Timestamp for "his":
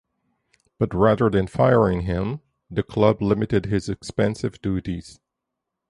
3.67-3.87